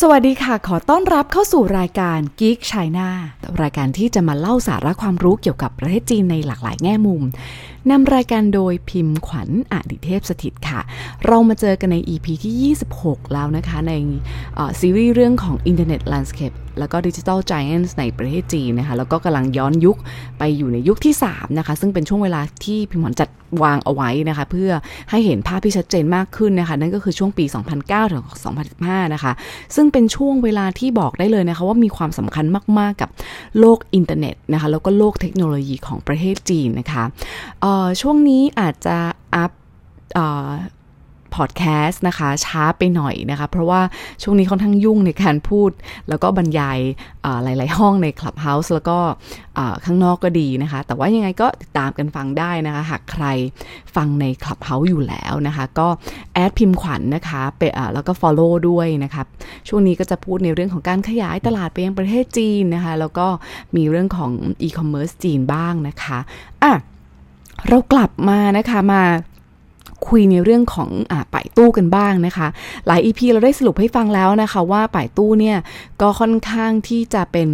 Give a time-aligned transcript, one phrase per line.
[0.00, 3.08] สวัสดีค่ะ ขอต้อนรับเข้าสู่รายการ Geek China
[3.62, 7.22] รายการที่จะมาเล่าสาระความรู้เกี่ยวกับประเทศจีนในหลากหลายแง่มุม
[7.90, 10.80] นำรายการโดยพิมพ์ขวัญอดิเทพสถิตค่ะ
[11.26, 13.92] เรามาเจอกันใน EP ที่ 26 แล้วนะคะ ใน
[14.80, 19.98] ซีรีส์เรื่องของ Internet Landscape แล้วก็ Digital Giants ในประเทศจีนนะคะ แล้วก็กำลังย้อนยุค
[20.38, 23.28] ไปอยู่ในยุคที่ 3 นะคะ ซึ่งเป็นช่วงเวลาที่พิมพ์ขวัญจัด
[23.62, 24.70] วางเอาไว้นะคะ เพื่อ
[25.10, 27.44] ให้เห็นภาพที่ชัดเจนมากขึ้นนะคะ นั่นก็คือช่วงปี
[27.78, 28.22] 2009ถึง
[28.68, 29.32] 2015 นะคะ
[29.74, 32.44] ซึ่งเป็นช่วงเวลาที่บอกได้เลยนะคะว่ามีความสำคัญ
[32.78, 33.10] มาก ๆ กับ
[33.58, 37.04] โลกอินเทอร์เน็ตนะคะแล้วก็โลกเทคโนโลยีของประเทศจีนนะคะ
[38.00, 38.96] ช่วงนี้อาจจะ
[39.34, 39.52] up
[41.36, 43.80] พอดแคสต์นะคะ ช้าไปหน่อยนะคะ เพราะว่า
[44.22, 45.70] ช่วงนี้ค่อนข้างยุ่งในการพูด
[46.08, 46.78] แล้วก็บรรยาย
[47.44, 48.98] หลาย ๆ ห้องใน Clubhouse แล้วก็
[49.84, 53.24] ข้างนอกก็ดีนะคะ แต่ว่ายังไงก็ติดตามกันฟังได้นะคะ หากใคร
[53.96, 55.88] ฟังใน Clubhouse อยู่แล้วนะคะ ก็
[56.34, 57.62] add พิมพ์ขวัญนนะคะไป
[57.94, 59.22] แล้วก็ Follow ด้วยนะคะ
[59.68, 63.26] ช่วงนี้ก็จะพูดในเรื่องของการขยายตลาดไปยังประเทศจีนนะคะ แล้วก็
[63.76, 64.30] มีเรื่องของ
[64.66, 66.18] e-commerce จีนบ้างนะคะ
[66.62, 66.72] อะ
[67.68, 69.02] เรากลับมานะคะมา
[70.08, 72.48] คุยในเรื่องของอป่ายตู้กันบ้างนะคะ
[72.86, 75.58] หลาย EP เราได้สรุปให้ฟังแล้วนะคะ ว่าป่ายตู้เนี่ย
[76.00, 77.48] ก็ค่อนข้างที่จะเป็น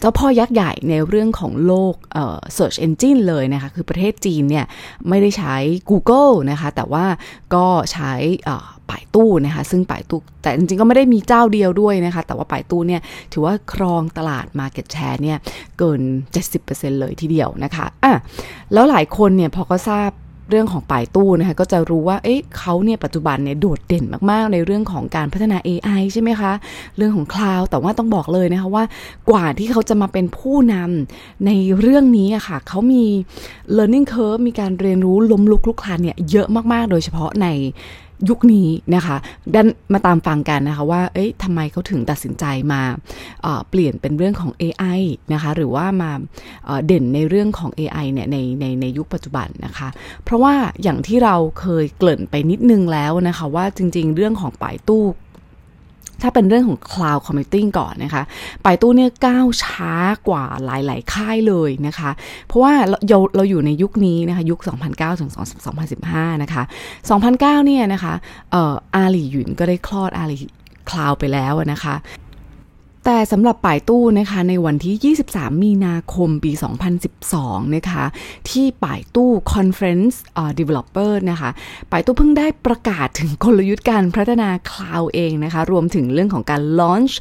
[0.00, 1.94] เจ้าพ่อยักษ์ใหญ่ในเรื่องของโลก
[2.56, 4.64] search engine เลยนะคะ คือประเทศจีนเนี่ย
[5.08, 5.56] ไม่ได้ใช้
[5.90, 7.06] Google นะคะ แต่ว่า
[7.54, 8.12] ก็ใช้
[8.90, 13.00] ป่ายตู้นะคะ ซึ่งป่ายตู้แต่จริงๆก็ไม่ได้มีเจ้าเดียวด้วยนะคะ แต่ว่าป่ายตู้เนี่ย
[13.32, 15.38] ถือว่าครองตลาด Market Share เนี่ย
[15.78, 16.00] เกิน
[16.50, 18.12] 70%เลยทีเดียวนะคะอะ
[18.72, 20.10] แล้วหลายคนเนี่ยพอก็ทราบ
[20.50, 26.52] เรื่องของป่ายตู้นะคะก็จะรู้ว่าเอ๊ะเขาเนี่ยปัจจุบันเนี่ยโดดเด่นมากๆ ในเรื่องของการพัฒนา AI ใช่ไหมคะ
[26.96, 28.84] เรื่องของคลาวด์แต่ว่าต้องบอกเลยนะคะว่า
[29.30, 31.50] กว่าที่เขาจะมาเป็นผู้นำใน
[31.80, 33.04] เรื่องนี้อะค่ะเขามี
[33.76, 37.46] learning curve มีการเรียนรู้ล้มลุกลุกคลานเนี่ยเยอะมากๆ โดยเฉพาะใน
[38.28, 39.16] ยุคนี้นะคะ
[39.54, 42.82] ดันมาตามฟังกันนะคะว่า เอ๊ะทำไมเขาถึงตัดสินใจมา
[43.70, 45.00] เปลี่ยนเป็นเรื่องของ AI
[45.32, 46.10] นะคะ หรือว่ามา
[46.86, 49.88] เด่นในเรื่องของ AI เนี่ยในในในยุคปัจจุบันนะคะ
[50.24, 55.04] เพราะว่าอย่างที่เราเคยเกริ่นไปนิดนึงแล้วนะคะ ว่าจริง ๆ เรื่องของป่ายตู้
[56.22, 58.22] ถ้าเป็นเรื่องของ cloud computing ก่อนนะคะ
[58.62, 59.92] ไปตู้เนี่ยก้าวช้า
[60.28, 62.10] กว่าหลาย ๆ ค่ายเลยนะคะ
[62.46, 62.72] เพราะว่า
[63.08, 64.58] เราเราอยู่ในยุคนี้นะคะ ยุค
[64.90, 65.30] 2009 ถึง
[65.86, 66.62] 2015 นะคะ
[67.14, 68.14] 2009 เนี่ยนะคะ
[68.50, 70.36] เอ่ออาลีหยุนก็ได้คลอดอาลี
[70.90, 71.94] คลาวไปแล้วนะคะ
[73.04, 76.52] แต่สำหรับป่ายตู้นะคะในวันที่ 23 มีนาคมปี
[77.14, 78.04] 2012 นะคะ
[78.50, 81.50] ที่ป่ายตู้ Conference uh, Developer นะคะ
[81.90, 87.14] ป่ายตู้เพิ่งได้ประกาศถึงกลยุทธ์การพัฒนาคลาวเองนะคะรวมถึงเรื่องของการ launch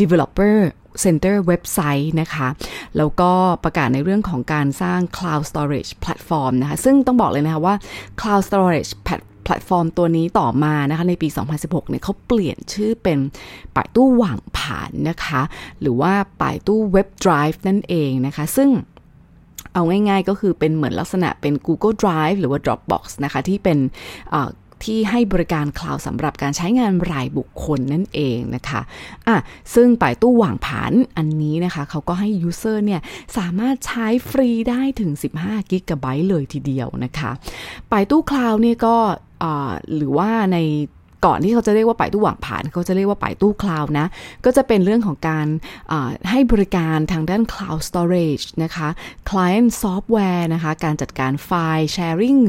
[0.00, 0.56] developer
[1.04, 2.48] Center เว็บไซต์นะคะ
[2.96, 3.30] แล้วก็
[3.64, 7.74] ประกาศในเรื่องของการสร้าง Cloud Storage Platform นะคะ ซึ่งต้องบอกเลยนะคะว่า
[8.20, 11.28] Cloud Storage Platform แพลตฟอร์มตัวนี้ต่อมานะคะในปี
[11.58, 13.18] 2016 เนี่ยเขาเปลี่ยนชื่อเป็น
[13.74, 15.42] ป่ายตู้หว่างผ่านนะคะ
[15.80, 18.70] หรือว่าป่ายตู้ Web Drive นั่นเองนะคะ ซึ่ง
[19.74, 23.78] เอาง่ายๆก็คือเป็นเหมือนลักษณะเป็น Google Drive หรือว่า Dropbox นะคะ ที่เป็น
[24.84, 28.80] ที่ให้บริการ cloud สำหรับการใช้งานรายบุคคลนั่นเองนะคะ
[29.28, 29.36] อะ
[29.74, 33.00] ซึ่งป่ายตู้หว่างผ่านอันนี้นะคะ เขาก็ให้ user เนี่ย
[33.36, 35.10] สามารถใช้ฟรีได้ถึง
[35.42, 37.30] 15กิกะไบต์เลยทีเดียวนะคะ
[37.90, 38.96] ป่ายตู้ Cloud เนี่ยก็
[39.94, 40.58] หรือว่าใน
[41.26, 44.06] ก่อนที่เขาจะเรียกว่าป่ายตู้หว่างผ่าน เขาจะเรียกว่าป่ายตู้ Cloud นะ
[44.44, 45.46] ก็จะเป็นเรื่องของการ
[46.30, 48.88] ให้บริการทางด้าน cloud storage นะคะ
[49.30, 52.40] client software นะคะ การจัดการไฟล์ sharing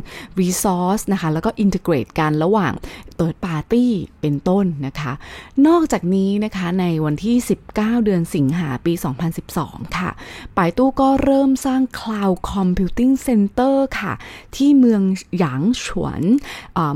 [0.42, 2.74] resource นะคะ แล้วก็ integrate กันระหว่าง
[3.20, 3.88] third party
[4.22, 5.14] เป็นต้นนะคะ
[5.68, 7.36] นอกจากนี้นะคะในวันที่
[7.72, 8.94] 19 เดือนสิงหาปี
[9.46, 10.10] 2012 ค่ะ
[10.58, 14.14] ปายตู้ก็เริ่มสร้าง cloud computing center ค่ะ
[14.56, 15.02] ที่เมือง
[15.38, 16.22] หยางฉวน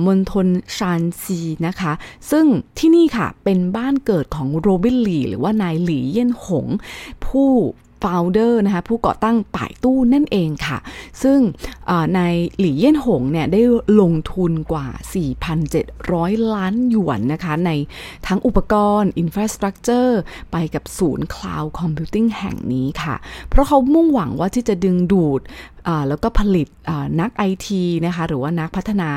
[0.05, 0.47] มณฑล
[0.77, 1.93] ชานซีนะคะ
[2.31, 2.45] ซึ่ง
[2.77, 6.67] ที่นี่ค่ะเป็นบ้านเกิดของโรบินหลีหรือว่านายหลีเย่นหง
[7.25, 7.51] ผู้
[8.03, 10.77] ฟาวเดอร์นะคะผู้ก่อตั้งป่ายตู้นั่นเองค่ะ
[11.23, 11.39] ซึ่ง
[12.15, 12.19] ใน
[12.59, 13.61] หลี่เย่นหงเนี่ยได้
[14.01, 14.87] ลงทุนกว่า
[15.69, 17.71] 4,700 ล้านหยวนนะคะใน
[18.27, 20.19] ทั้งอุปกรณ์ infrastructure
[20.51, 23.15] ไปกับศูนย์ cloud computing แห่งนี้ค่ะ
[23.49, 25.41] เพราะเขามุ่งหวังว่าที่จะดึงดูด
[26.07, 26.67] แล้วก็ผลิต
[27.19, 29.09] นักไอทีนะคะหรือว่านักพัฒนา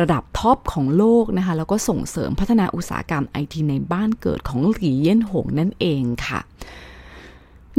[0.00, 6.40] ระดับ top ของโลกนะคะแล้วก็ส่งเสริมพัฒนาอุตสาหกรรมไอทีในบ้านเกิดของหลี่เย่นหงนั่นเองค่ะ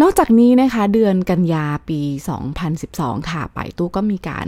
[0.01, 2.01] นอกจากนี้นะคะเดือนกันยาปี
[2.65, 4.47] 2012 ค่ะไปตู้ก็มีการ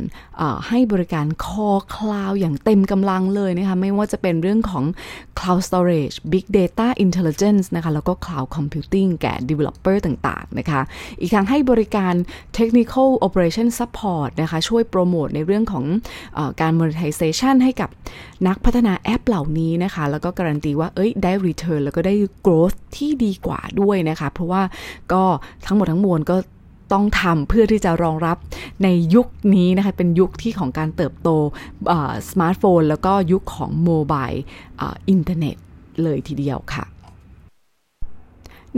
[0.67, 4.83] ให้บริการคอคลาวอย่างเต็มกำลังเลยนะคะ ไม่ว่าจะเป็นเรื่องของ
[5.39, 10.81] cloud storage big data intelligence นะคะแล้วก็ cloud computing แก่ developer ต่างๆนะคะ
[11.19, 12.13] อีกทั้งให้บริการ
[12.57, 15.85] technical operation support นะคะช่วยโปรโมทในเรื่องของ
[16.37, 17.89] อการ monetization ให้กับ
[18.47, 22.15] นักพัฒนาแอปเหล่านี้นะคะ แล้วก็การันตีว่าเอ้ยได้ return แล้วก็ได้
[22.45, 24.63] growth ที่ดีกว่าด้วยนะคะ เพราะว่า
[25.13, 25.23] ก็
[25.65, 26.35] ทั้งหมดทั้งมวลก็
[26.93, 28.37] ต้องทำเพื่อที่จะรองรับ
[28.83, 31.29] ในยุคนี้นะคะ เป็นยุคที่ของการเติบโต
[32.29, 34.29] สมาร์ทโฟน แล้วก็ยุคของ mobile
[35.09, 35.55] อินเทอร์เน็ต
[36.03, 36.85] เลยทีเดียวค่ะ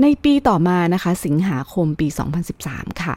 [0.01, 2.07] ในปีต่อมานะคะ สิงหาคมปี
[2.55, 3.13] 2013 ค่ะ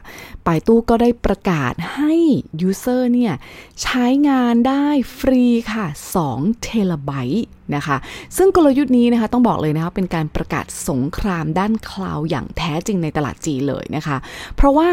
[0.46, 2.14] ป่ายตู้ก็ได้ประกาศให้
[2.60, 3.34] user เนี่ย
[3.82, 4.87] ใช้งานได้
[5.19, 5.87] ฟรีค่ะ
[6.25, 7.96] 2เทราไบต์นะคะ
[8.37, 14.17] ซึ่งกลยุทธ์นี้นะคะต้องบอกเลยนะคะเป็นการประกาศสงครามด้านคลาวอย่างแท้จริงในตลาดจีเลยนะคะ
[14.56, 14.88] เพราะว่า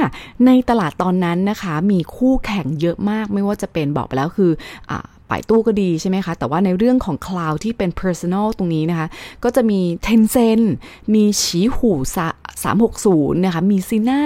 [0.46, 4.52] ในตลาดตอนนั้นนะคะมีคู่แข่งเยอะมากไม่ว่าจะเป็นบอกไปแล้วคือ
[4.92, 4.94] อ
[5.30, 9.08] ป่ายตู้ก็ดีใช่ไหมคะ แต่ว่าในเรื่องของ Cloud ที่เป็น Personal ตรงนี้นะคะ
[9.44, 10.66] ก็จะมี Tencent
[11.14, 11.92] มีฉีหู
[12.68, 14.24] 360นะคะ มีซีน่า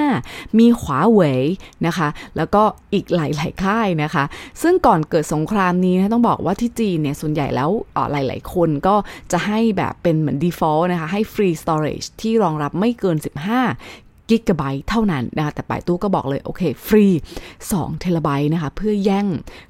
[0.60, 1.44] มีขวาเวย
[1.86, 2.08] นะคะ
[2.38, 2.64] แล้วก็
[2.94, 4.24] อีกหลาย ๆ ค่ายนะคะ
[4.62, 7.70] ซึ่งก่อนเกิดสงครามนี้นะต้องบอกว่าที่จีนเนี่ย ส่วนใหญ่แล้ว
[8.12, 8.96] หลาย ๆ คนก็
[9.32, 17.06] จะให้แบบเป็นเหมือน default นะคะ ให้ free storage ที่รองรับไม่เกิน 15 กิกะไบต์เท่านั้นนะคะแต่ป่ายตู้ก็บอกเลย โอเค ฟรี
[17.54, 19.28] 2เทราไบต์นะคะ เพื่อแย่ง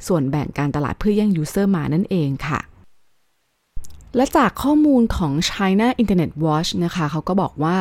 [0.08, 2.60] ส่วนแบ่งการตลาดเพื่อแย่ง user มานั่นเองค่ะ
[4.16, 7.78] และจากข้อมูลของ China Internet Watch นะคะ เขาก็บอกว่า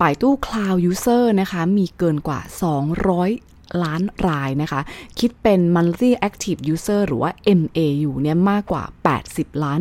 [0.00, 4.80] ป่ายตู้ Cloud User นะคะ มีเกินกว่า 200 ล้านรายนะคะ
[5.18, 8.84] คิดเป็น monthly active user หรือว่า MAU เนี่ยมากกว่า
[9.22, 9.80] 80 ล้าน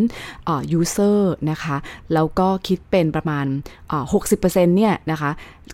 [0.79, 1.19] user
[1.51, 1.75] นะคะ
[2.13, 3.45] แล้วก็คิดเป็นประมาณ
[4.11, 5.31] 60%เนี่ยนะคะ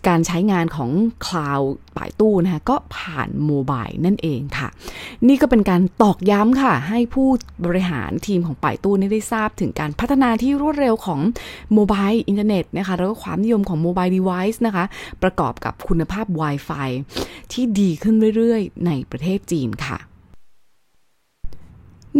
[0.08, 0.90] การใช้งานของ
[1.26, 4.68] คลาวด์ป่ายตู้นะคะก็ผ่านโมบายนั่นเองค่ะ
[5.28, 7.28] นี่ก็เป็นการตอกย้ำค่ะ ให้ผู้
[7.64, 11.20] บริหารทีมของป่ายตู้ได้ทราบถึงการพัฒนาที่รวดเร็วของ
[11.72, 14.84] mobile อินเทอร์เน็ตนะคะแล้วก็ความนิยมของ mobile device นะคะ
[15.22, 16.88] ประกอบกับคุณภาพ Wi-Fi
[17.52, 19.98] ที่ดีขึ้นเรื่อยๆ ในประเทศจีนค่ะ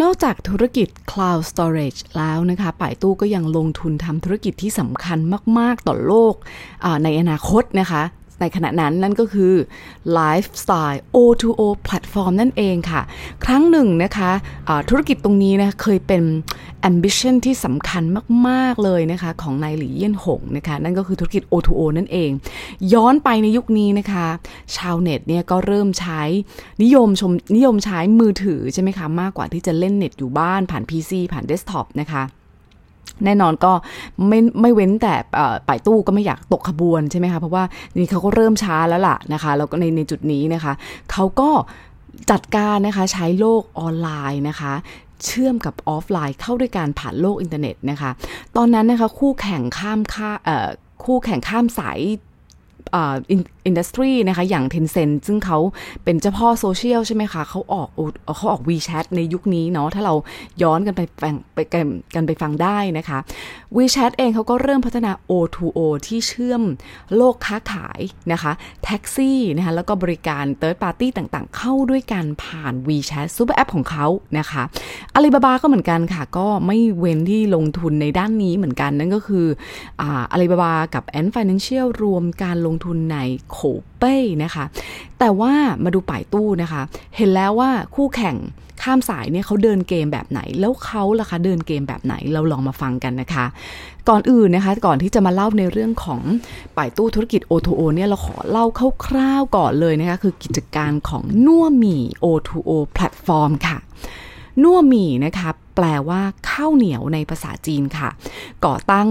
[0.02, 5.18] นอกจากธุรกิจ Cloud Storage แล้วนะคะป่ายตู้ก็ยังลงทุนทำธุรกิจที่สำคัญ
[5.58, 6.34] มาก ๆ ต่อโลก
[7.04, 8.02] ในอนาคตนะคะ
[8.40, 9.54] ในขณะนั้นนั่นก็คือ
[10.18, 13.02] Lifestyle O2O Platform นั่นเองค่ะ
[13.44, 16.22] ครั้งหนึ่งนะคะะธุรกิจตรงนี้นะเคยเป็น
[16.90, 18.02] ambition ที่สำคัญ
[18.48, 22.30] มาก ๆ เลยนะคะ ของนายหลี่เยี่ยนหงนะคะ นั่นก็คือธุรกิจ O2O นั่นเอง
[22.92, 24.26] ย้อนไปในยุคนี้นะคะ
[24.76, 26.22] ชาวเน็ตเนี่ยก็เริ่มใช้
[26.82, 32.24] นิยมชมนิยมใช้มือถือใช่ไหมคะ มากกว่าที่จะเล่นเน็ตอยู่บ้านผ่าน PC ผ่านเดสก์ท็อปนะคะ
[33.24, 33.72] แน่นอนก็
[34.28, 35.14] ไม่ไม่เว้นแต่
[35.68, 37.64] ป่ายตู้ก็ไม่อยากตกขบวนใช่ไหมคะเพราะว่า
[37.96, 40.72] นี่เขาก็เริ่มช้าแล้วล่ะนะคะแล้วก็ในในจุดนี้นะคะ
[41.12, 41.50] เขาก็
[42.30, 44.72] จัดการนะคะใช้โลกออนไลน์นะคะ
[45.24, 48.10] เชื่อมกับออฟไลน์เข้าด้วยการผ่านโลกอินเทอร์เน็ตนะคะ
[48.56, 50.30] ตอนนั้นนะคะคู่แข่งข้ามค่าย
[51.04, 52.00] คู่แข่งข้ามสาย
[53.66, 55.58] industry นะคะอย่าง Tencent ซึ่งเขา
[56.04, 57.88] เป็นเจ้าพ่อโซเชียลใช่ไหมคะเขาออก
[58.36, 60.14] เขาออก WeChat ในยุคนี้เนาะถ้าเรา
[60.62, 61.58] ย้อนกันไปฟังไป
[62.14, 63.18] กันไปฟังได้นะคะ
[63.76, 66.62] WeChat เองเขาก็เริ่มพัฒนา O2O ที่เชื่อม
[67.16, 68.00] โลกค้าขาย
[68.32, 68.52] นะคะ
[68.84, 74.06] แท็กซี่นะคะแล้วก็บริการ Third Party ต่างๆ เข้าด้วยกันผ่าน WeChat ซูเปอร์แอปของเขา
[74.38, 74.62] นะคะ
[75.14, 79.46] อาลีบาบาก็เหมือนกันค่ะ ก็ไม่เว้นที่ลงทุนในด้านนี้เหมือนกันนั่นก็คือ
[80.02, 83.18] อาลีบาบากับ Ant Financial รวมการลงงทุนใน
[83.50, 83.58] โข
[83.98, 84.64] เป้นะคะ
[85.18, 85.52] แต่ว่า
[85.84, 86.82] มาดูป่ายตู้นะคะ
[87.16, 88.36] เห็นแล้วว่าคู่แข่ง
[88.82, 93.44] ข้ามสายเนี่ยเขาเดินเกมแบบไหน แล้วเขาล่ะคะเดินเกมแบบไหนเราลองมาฟังกันนะคะ
[94.08, 96.20] ก่อนอื่นนะคะ ก่อนที่จะมาเล่าในเรื่องของ
[96.76, 98.66] ป่ายตู้ธุรกิจ O2O เนี่ยเราขอเล่า
[99.06, 103.78] คร่าวๆก่อนเลยนะคะ คือกิจการของนัวมี O2O แพลตฟอร์มค่ะ
[104.62, 108.08] นัวมีนะคะแปลว่าข้าวเหนียวในภาษาจีนค่ะ
[108.66, 109.08] ก่อตั้ง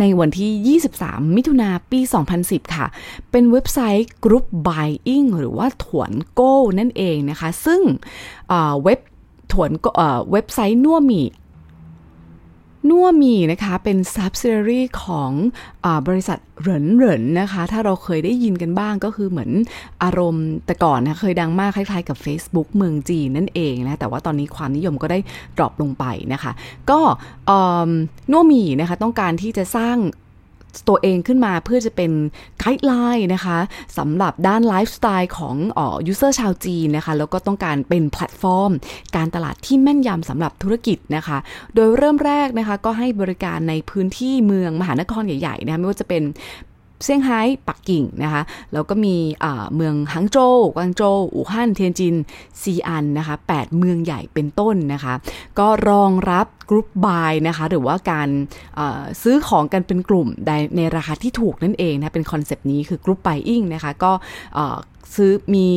[0.00, 2.00] ในวันที่ 23 มิถุนาปี
[2.36, 2.86] 2010 ค่ะ
[3.30, 7.80] เป็นเว็บไซต์ Group Buying หรือว่าถวนโก้นั่นเองนะคะ ซึ่ง
[8.82, 9.00] เว็บ
[9.52, 9.70] ถวน
[10.30, 11.22] เว็บไซต์นัวมี
[12.88, 15.30] นัวมีนะคะ เป็น subsidiary ของ
[15.84, 19.50] อบริษัทเหรินเหรินนะคะ ถ้าเราเคยได้ยินกันบ้างก็คือเหมือน
[20.02, 25.18] อารมณ์แต่ก่อนนะเคยดังมากคล้ายๆกับ Facebook เมืองจีนนั่นเองนะแต่ว่าตอนนี้ความนิยมก็ได้
[25.56, 26.52] drop ลงไปนะคะ
[26.90, 27.00] ก็
[28.30, 29.96] นัวมีนะคะต้องการที่จะสร้าง
[30.88, 32.10] ตัวเองขึ้นมาเพื่อจะเป็น
[32.58, 33.58] guideline นะคะ
[33.98, 38.70] สำหรับด้านไลฟ์สไตล์ของออ user ชาวจีนนะคะ แล้วก็ต้องการเป็นแพลตฟอร์ม
[39.16, 41.38] การตลาดที่แม่นยำสำหรับธุรกิจนะคะ
[41.74, 46.22] โดยเริ่มแรกนะคะก็ให้บริการในพื้นที่เมืองมหานครใหญ่ๆนะไม่ว่าจะเป็น
[47.04, 48.42] เซี่ยงไฮ้ปักกิ่งนะคะ
[48.72, 49.16] แล้วก็มี
[49.74, 52.14] เมืองฮังโจวกวางโจวอู่ฮั่นเทียนจิน
[52.62, 55.14] ซีอันนะคะ8เมืองใหญ่เป็นต้นนะคะ
[55.58, 58.28] ก็รองรับ group buy นะคะหรือว่าการ
[59.22, 60.28] ซื้อของกันเป็นกลุ่ม
[60.76, 64.12] ในราคาที่ถูกนั่นเองนะเป็นคอนเซปต์นี้คือ group buying นะคะก็
[65.14, 65.68] ซื้อมี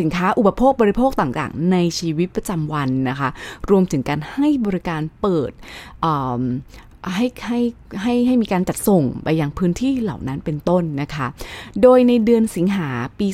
[0.00, 3.28] สินค้าอุปโภคบริโภคต่างๆ ในชีวิตประจำวันนะคะ
[3.70, 5.50] รวมถึงการให้บริการเปิด
[7.14, 7.60] ให้ให้
[8.02, 11.26] ให้ให้มีการจัดส่งไปยังพื้นที่เหล่านั้นเป็นต้นนะคะ
[11.82, 13.26] โดยในเดือนสิงหาปี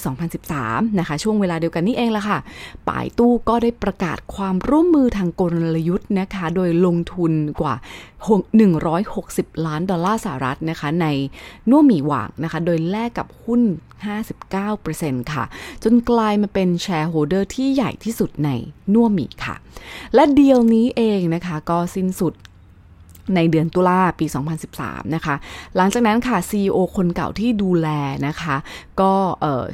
[0.47, 2.39] 2013 นะคะ ช่วงเวลาเดียวกันนี้เองละค่ะ
[2.89, 5.43] ป่ายตู้ก็ได้ประกาศความร่วมมือทางก
[5.75, 7.75] ลยุทธ์นะคะ โดยลงทุนกว่า
[8.91, 11.07] 160 ล้านดอลลาร์สหรัฐนะคะ ใน
[11.71, 13.63] น่วหมีหว่างนะคะ โดยแลกกับหุ้น
[14.47, 15.45] 59%ค่ะ
[15.85, 18.51] จนกลายมาเป็นแชร์โฮเดอร์ที่ใหญ่ที่สุดใน
[18.95, 19.55] น่วหมีค่ะ
[20.15, 22.35] และเดียวนี้เองนะคะ ก็สิ้นสุด
[23.37, 24.27] ในเดือนตุลาปี
[24.71, 25.35] 2013 นะคะ
[25.77, 27.89] หลังจากนั้นค่ะ CEO คนเก่าที่ดูแล
[28.27, 28.57] นะคะ
[29.01, 29.13] ก็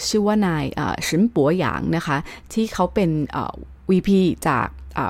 [0.08, 0.64] ชื่อว่านาย
[1.06, 2.16] ชินปัวหยางนะคะ
[2.52, 3.10] ที่เขาเป็น
[3.90, 4.10] VP
[4.48, 4.68] จาก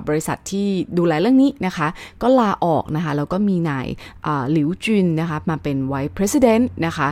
[0.08, 1.88] บริษัทที่ดูแลเรื่องนี้นะคะ
[2.22, 3.86] ก็ลาออกนะคะ แล้วก็มีนาย
[4.52, 7.08] หลิวจุนนะคะ มาเป็น Vice President นะคะ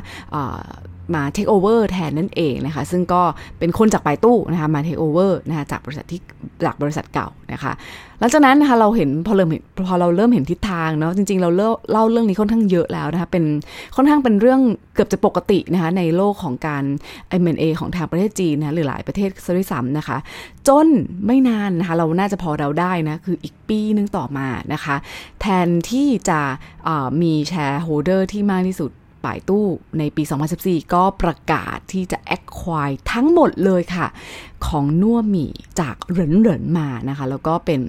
[1.15, 3.23] มาเทคโอเวอร์แทนนั่นเองนะคะ ซึ่งก็
[3.59, 6.21] เป็นคนจากปลายตู้นะคะมาเทคโอเวอร์นะคะจากบริษัทที่
[6.65, 7.73] จากบริษัทเก่านะคะ
[8.21, 9.49] หลังจากนั้นนะคะเราเห็นพอเริ่ม
[9.89, 13.45] พอเราเริ่มเห็นทิศทางเนาะจริง ๆ เราเล่าเล่าเรื่องนี้ค่อนข้างเยอะแล้วนะคะเป็น
[13.97, 14.61] ค่อนข้างเป็นเรื่อง
[14.95, 16.85] เกือบจะปกตินะคะในโลกของการ
[17.43, 20.17] M&A ของทางประเทศจีนนะหรือหลายประเทศซะด้วยซ้ำนะคะ
[20.69, 20.87] จน
[21.27, 24.97] ไม่นานนะคะเราน่าจะพอเดาได้นะคืออีกปีนึงต่อมานะคะ
[25.41, 26.41] แทนที่จะ
[27.23, 28.91] มี shareholder ที่มากที่สุด
[29.25, 29.67] ป่ายตู้
[29.99, 30.23] ในปี
[30.59, 34.07] 2014 ก็ประกาศที่จะ acquire ทั้งหมดเลยค่ะ
[34.67, 37.81] ของนัวหมี่จากเหรินเหรินมานะคะ แล้วก็เป็น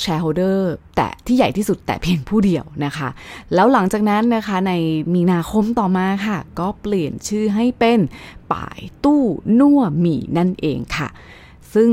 [0.00, 3.08] shareholder แต่ที่ใหญ่ที่สุดแต่เพียงผู้เดียวนะคะ
[3.54, 4.72] แล้วหลังจากนั้นนะคะใน
[5.14, 8.00] มีนาคมต่อมาค่ะ ก็เปลี่ยนชื่อให้เป็น
[8.52, 9.22] ป่ายตู้
[9.58, 11.08] นัวหมี่นั่นเองค่ะ
[11.74, 11.90] ซึ่ง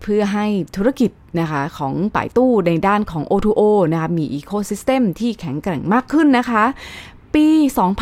[0.00, 0.46] เพื่อให้
[0.76, 1.10] ธุรกิจ
[1.40, 3.62] นะคะของป่ายตู้ในด้านของ O2O
[3.92, 6.64] นะคะมีอีโคซิสเต็มที่แข็งแกร่งมากขึ้นนะคะ
[7.34, 7.46] ปี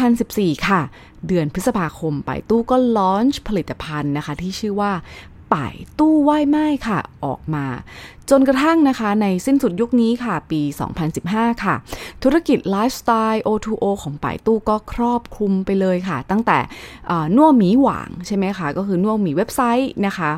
[0.06, 0.80] 2014 ค่ะ
[1.26, 4.92] เดือนพฤษภาคมป่ายตู้ก็ลอนช์ผลิตภัณฑ์นะคะ ที่ชื่อว่า
[5.52, 7.66] ป่ายตู้ไหว้ไม้ค่ะ ออกมา
[8.30, 10.62] จนกระทั่งนะคะ ในสิ้นสุดยุคนี้ค่ะ ปี
[11.12, 11.74] 2015 ค่ะ
[12.22, 16.58] ธุรกิจไลฟ์สไตล์ O2O ของป่ายตู้ก็ครอบคลุมไปเลยค่ะ ตั้งแต่
[17.36, 20.30] น่วหมีหวางใช่ไหมคะ ก็คือน่วหมีเว็บไซต์นะคะ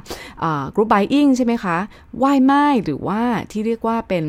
[0.75, 1.77] กรุ๊ปไบอิงใช่ไหมคะ
[2.19, 3.21] ไหว้ไม้หรือว่า
[3.51, 4.25] ที่เรียกว่าเป็น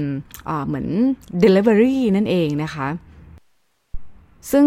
[0.67, 0.87] เหมือน
[1.43, 2.87] Delivery นั่นเองนะคะ
[4.51, 4.65] ซึ่ง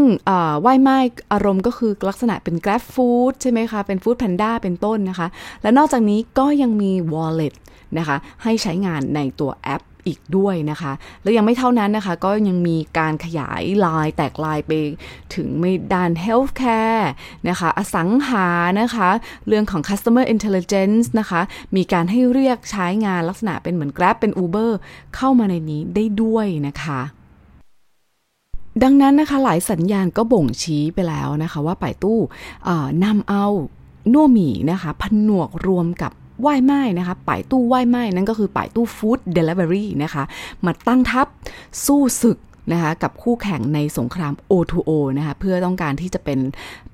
[0.64, 0.98] ว่ายไม้
[1.32, 5.28] อารมณ์ก็คือลักษณะเป็น Grab Food ใช่ไหมคะ เป็น Food Panda เป็นต้นนะคะ
[5.62, 7.54] และนอกจากนี้ก็ยังมี Wallet
[7.98, 14.72] นะคะ ให้ใช้งานในตัวแอปอีกด้วยนะคะ แล้วยังไม่เท่านั้นนะคะ ก็ยังมีการขยายลายแตกลายไป
[15.34, 17.04] ถึงไม่ด้าน healthcare
[17.48, 18.48] นะคะ อสังหา
[18.80, 19.08] นะคะ
[19.48, 21.40] เรื่องของ customer intelligence นะคะ
[21.76, 24.70] มีการให้เรียกใช้งานลักษณะเป็นเหมือน Grab เป็น Uber
[25.16, 27.00] เข้ามาในนี้ได้ด้วยนะคะ
[28.82, 32.18] ดังนั้นนะคะหลายสัญญาณก็บ่งชี้ไปแล้วนะคะ ว่าป่ายตู้
[33.04, 33.46] นำเอา
[34.12, 40.24] นัวหมี่นะคะผนวกรวมกับไหว้ไม้นะคะป่ายตู้ไหว้ไม้นั่นก็คือป่ายตู้ฟู้ดเดลิเวอรี่นะคะ
[40.64, 41.26] มาตั้งทัพ
[41.86, 42.38] สู้ศึก
[42.72, 46.38] นะคะกับคู่แข่งในสงคราม O2O นะคะเพื่อต้องการที่จะเป็น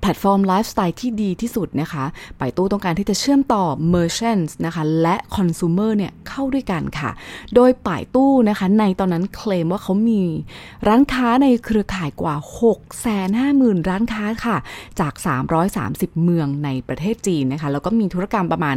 [0.01, 2.03] แพลตฟอร์มไลฟ์สไตล์ที่ดีที่สุดนะคะ
[2.37, 3.63] ไปตู้ต้องการที่จะเชื่อมต่อ
[3.93, 7.11] Merchants นะคะและ Consumer เนี่ยเข้าด้วยกันค่ะ
[7.55, 10.21] โดยป่ายตู้นะคะในตอนนั้นเคลมว่าเขามี
[10.87, 12.35] ร้านค้าในเครือข่ายกว่า
[13.11, 14.57] 650,000 ร้านค้าค่ะ
[14.99, 15.13] จาก
[15.69, 18.75] 330 เมืองในประเทศจีนนะคะแล้วก็มีธุรกรรมประมาณ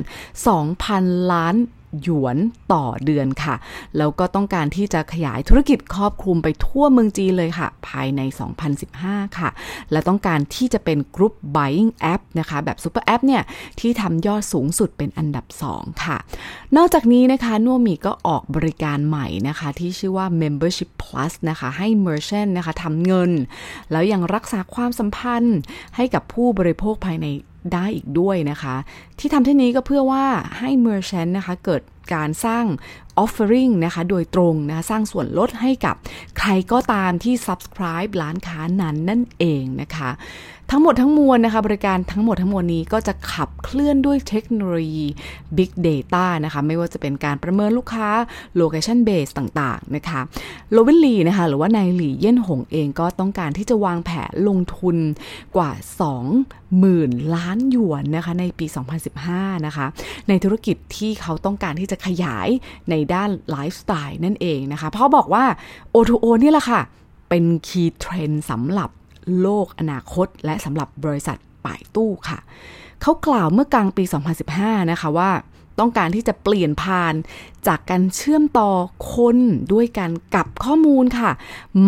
[0.71, 1.57] 2,000 ล้าน
[2.03, 2.37] หยวน
[2.73, 3.55] ต่อเดือนค่ะ
[3.99, 8.21] แล้วก็ต้องการที่จะขยายธุรกิจครอบคลุมไปทั่วเมืองจีนเลยค่ะ ภายใน
[8.81, 9.51] 2015 ค่ะ
[9.93, 13.43] และต้องการที่จะเป็นกรุ๊ป buying app นะคะ แบบซูเปอร์แอปเนี่ย
[13.81, 16.17] ที่ทำยอดสูงสุดเป็นอันดับ 2 ค่ะ
[16.77, 23.31] นอกจากนี้นะคะนัวมีก็ออกบริการใหม่นะคะ ที่ชื่อว่า membership plus นะคะ ให้ merchant นะคะทำเงิน
[23.91, 25.59] แล้วยังรักษาความสัมพันธ์
[25.97, 27.27] ให้กับผู้บริโภคภายใน
[27.73, 28.77] ได้อีกด้วยนะคะ
[29.19, 30.25] ที่ทำเช่นนี้ก็เพื่อว่า
[30.59, 32.65] ให้ merchant นะคะเกิด การสร้าง
[33.25, 35.97] offering นะคะ โดยตรงนะ สร้างส่วนลดให้กับ
[36.39, 40.11] ใครก็ตามที่ subscribe ร้านค้านั้นนั่นเองนะคะ
[40.71, 45.07] ทั้งหมดทั้งมวลนะคะ บริการทั้งหมดทั้งมวลนี้ก็จะขับเคลื่อนด้วยเทคโนโลยี
[45.57, 48.09] Big Data นะคะ ไม่ว่าจะเป็นการประเมินลูกค้า
[48.61, 50.21] Location Base ต่างๆนะคะ
[50.73, 54.97] โลเวนลีนะคะ หรือว่านายหลี่เย่นหงเองก็ต้องการที่จะวางแผนลงทุน
[55.57, 55.85] กว่า2
[56.83, 58.67] 0,000ล้านหยวนนะคะในปี
[59.17, 59.87] 2015 นะคะ
[60.29, 62.49] ในธุรกิจที่เขาต้องการที่จะขยาย
[62.91, 65.45] ในด้านไลฟ์สไตล์นั่นเองนะคะ เพราะบอกว่า
[65.95, 66.81] O2O นี่แหละค่ะ
[67.29, 68.91] เป็น key trend สำหรับ
[69.41, 72.39] โลกอนาคต และสำหรับบริษัทป่ายตู้ค่ะ
[73.03, 74.05] เขากล่าวเมื่อกลางปี
[74.47, 75.31] 2015 นะคะว่า
[75.79, 77.15] ต้องการที่จะเปลี่ยนผ่าน
[77.67, 78.71] จากการเชื่อมต่อ
[79.15, 79.37] คน
[79.73, 81.31] ด้วยกันกับข้อมูลค่ะ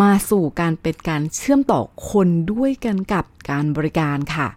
[0.00, 4.48] มาสู่การเป็นการเชื่อมต่อคนด้วยกันกับการบริการค่ะ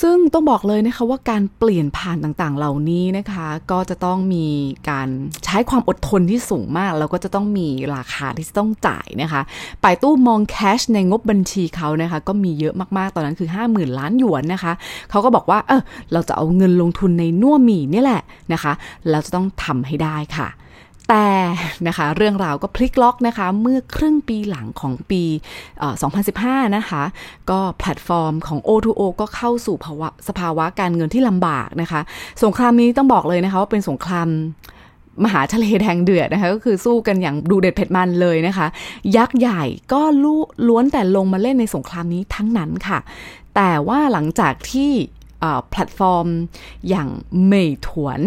[0.00, 4.46] ซึ่งต้องบอกเลยนะคะว่าการเปลี่ยนผ่านต่างๆ เหล่านี้นะคะ ก็จะต้องมี
[4.90, 5.08] การ
[5.44, 9.40] ใช้ความอดทนที่สูงมาก แล้วก็จะต้องมีราคาที่ต้องจ่ายนะคะ
[9.82, 14.72] ปายตู้มองแคชในงบบัญชีเขานะคะ ก็มีเยอะมากๆ ตอนนั้นคือ 50,000 ล้านหยวนนะคะ
[15.10, 15.82] เขาก็บอกว่าเออ
[16.12, 18.22] เราจะเอาเงินลงทุนในน่วมีนี่แหละ
[18.52, 18.72] นะคะ
[19.10, 20.48] เราจะต้องทำให้ได้ค่ะ
[21.08, 21.28] แต่
[21.86, 25.22] นะคะเรื่องราวก็พลิกล็อกนะคะ เมื่อครึ่งปีหลังของปี
[25.98, 27.02] 2015 นะคะ
[27.50, 32.00] ก็แพลตฟอร์มของ O2O ก็เข้าสู่ภาวะสภาวะการเงินที่ลำบากนะคะ
[32.44, 34.28] สงครามนี้ต้องบอกเลยนะคะว่าเป็นสงคราม
[35.24, 38.66] มหาทะเลแดงเดือดนะคะก็คือสู้กันอย่างดูเด็ดเผ็ดมันเลยนะคะ
[39.16, 40.02] ยักษ์ใหญ่ก็
[40.68, 42.98] ล้วนแต่ลงมาเล่นในสงครามนี้ทั้งนั้นค่ะ
[43.56, 44.90] แต่ว่าหลังจากที่
[45.70, 46.26] แพลตฟอร์ม
[46.88, 47.08] อย่าง
[47.46, 48.20] เมยถวน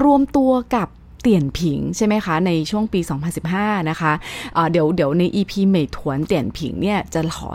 [0.00, 0.88] รวมตัวกับ
[1.28, 3.00] เตี่ยนผิงใช่ไหมคะ ในช่วงปี
[3.44, 7.50] 2015 นะคะเดี๋ยวเดี๋ยวใน EP เมยถวนเตี่ยนผิงเนี่ยจะขอ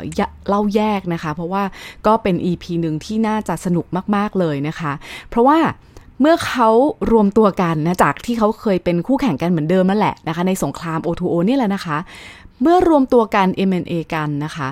[0.48, 1.64] เล่าแยกนะคะ เพราะว่า
[2.08, 3.86] ก็เป็น EP หนึ่งที่น่าจะสนุก
[4.16, 4.92] มาก ๆ เลยนะคะ
[5.30, 5.60] เพราะว่า
[6.22, 6.70] เมื่อเขา
[7.12, 11.98] รวมตัวกันนะจากที่เขาเคยเป็นคู่แข่งกันเหมือนเดิมนั่นแหละนะคะในสงคราม O2O นี่แหละนะคะ
[12.62, 14.68] เมื่อรวมตัวกัน M&A กันนะคะ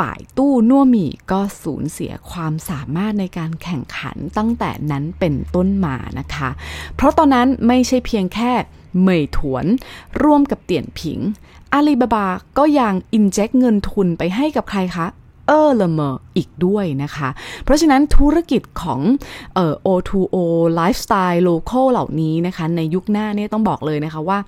[0.00, 6.50] ป่ายตู้นัวหมี่ก็สูญเสียความสามารถในการแข่งขันตั้งแต่นั้นเป็นต้นมานะคะ
[6.96, 8.52] เพราะตอนนั้นไม่ใช่เพียงแค่
[9.02, 9.64] เมยถวน
[10.22, 11.18] ร่วมกับเตี่ยนผิง
[11.72, 15.06] อาลีบาบาก็ยังอินเจคเงินทุนไปให้กับใครคะ
[15.48, 17.28] เออร์เลเมอร์อีกด้วยนะคะ
[17.64, 19.00] เพราะฉะนั้นธุรกิจของ
[19.54, 20.36] เอ่อ O2O
[20.78, 24.38] Lifestyle Local เหล่านี้นะคะ ในยุคหน้าเนี่ยต้องบอกเลยนะคะว่า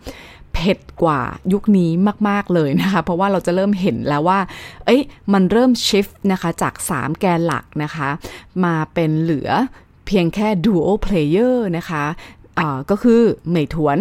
[0.54, 1.20] เผ็ดกว่า
[1.52, 1.90] ยุคนี้
[2.28, 4.40] มาก ๆ เลยนะคะ เพราะว่าเราจะเริ่มเห็นแล้วว่า
[4.86, 8.08] เอ้ยมันเริ่มชิฟนะคะจาก 3 แกนหลักนะคะ
[8.64, 9.50] มาเป็นเหลือ
[10.06, 13.98] เพียงแค่ duo player นะคะะก็คือเหมยถวน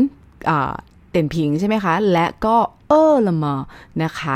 [1.11, 2.57] เต็นพิงใช่ไหมคะ และก็
[2.87, 3.55] เออร์ละมอ
[4.03, 4.21] นะค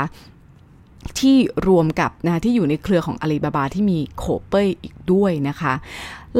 [1.20, 1.36] ที่
[1.68, 5.72] รวมกับนะที่อยู่ในเครือของอาลีบาบาที่มีโคเป้ยอีกด้วยนะคะ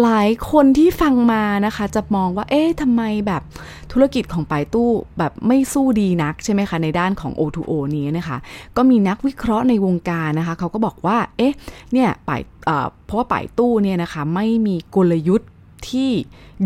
[0.02, 3.42] หลายคนที่ฟังมานะคะ จะมองว่าเอ๊ะทำไมแบบ
[3.92, 8.36] ธุรกิจของปายตู้แบบไม่สู้ดีนักใช่ไหมคะ ในด้านของ O2O นี้นะคะ
[8.76, 11.54] ก็มีนักวิเคราะห์ในวงการนะคะ เขาก็บอกว่าเอ๊ะ
[11.92, 12.40] เนี่ยปาย
[13.06, 15.48] เพราะว่าปายตู้เนี่ยนะคะไม่มีกลยุทธ์
[15.90, 16.10] ที่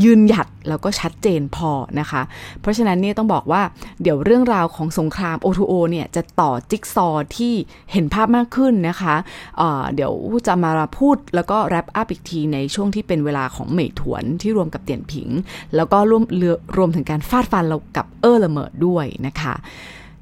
[0.03, 1.71] ยืนหยัดแล้วก็ชัดเจนพอ
[2.01, 2.23] นะคะ
[2.61, 3.63] เพราะฉะนั้นเนี่ยต้องบอกว่า
[4.03, 7.55] เดี๋ยวเรื่องราวของสงคราม O2O เนี่ยจะต่อจิ๊กซอที่
[7.93, 9.15] เห็นภาพมากขึ้นนะคะ
[9.59, 10.13] เเดี๋ยว
[10.47, 15.29] จะมาพูดแล้วก็แรปอัพอีกทีในช่วงที่เป็นเวลาของเหมยถวนที่รวมกับเตียนผิง
[15.77, 16.25] แล้วก็ร่วม
[16.77, 19.55] รวมถึงการฟาดฟันเรากับเออร์ละเมอร์ด้วยนะคะ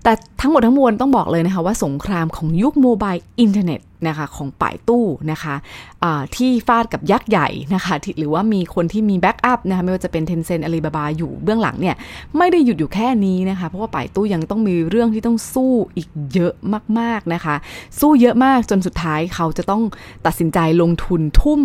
[0.03, 11.97] แต่ทั้งหมดทั้งมวลต้องบอกเลยนะคะว่าสงครามของยุค mobile internet นะคะของป่ายตู้นะคะที่ฟาดกับยักษ์ใหญ่นะคะหรือว่ามีคนที่มี backup นะคะไม่ว่าจะเป็น Tencent Alibaba อยู่เบื้องหลังเนี่ย
[12.39, 16.55] ไม่ได้หยุดอยู่แค่นี้นะคะเพราะว่าป่ายตู้ยังต้องมีเรื่องที่ต้องสู้อีกเยอะ
[16.99, 17.55] มากๆนะคะ
[18.01, 19.83] สู้เยอะมากจนสุดท้ายเขาจะต้อง
[20.27, 21.61] ตัดสินใจลงทุนทุ่ม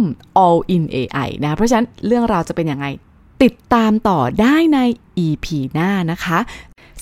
[0.46, 2.88] all in AI นะเพราะฉะนั้นเรื่องราวจะเป็นยังไง
[3.44, 4.80] ติดตามต่อได้ใน
[5.26, 6.38] EP หน้านะคะ